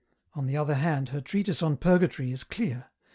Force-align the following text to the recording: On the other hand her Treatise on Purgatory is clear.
On 0.33 0.47
the 0.47 0.57
other 0.57 0.73
hand 0.73 1.09
her 1.09 1.21
Treatise 1.21 1.61
on 1.61 1.77
Purgatory 1.77 2.31
is 2.31 2.43
clear. 2.43 2.87